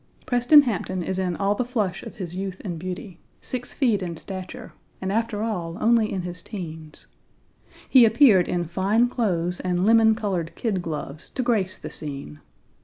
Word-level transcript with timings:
Preston 0.25 0.63
Hampton 0.63 1.03
is 1.03 1.19
in 1.19 1.35
all 1.35 1.53
the 1.53 1.63
flush 1.63 2.01
of 2.01 2.15
his 2.15 2.35
youth 2.35 2.59
and 2.65 2.79
beauty, 2.79 3.19
six 3.39 3.71
feet 3.71 4.01
in 4.01 4.17
stature; 4.17 4.73
and 4.99 5.11
after 5.11 5.43
all 5.43 5.77
only 5.79 6.11
in 6.11 6.23
his 6.23 6.41
teens; 6.41 7.05
he 7.87 8.03
appeared 8.03 8.47
in 8.47 8.65
fine 8.65 9.07
clothes 9.07 9.59
and 9.59 9.85
lemon 9.85 10.15
colored 10.15 10.55
kid 10.55 10.81
gloves 10.81 11.29
to 11.35 11.43
grace 11.43 11.77
the 11.77 11.91
scene. 11.91 12.39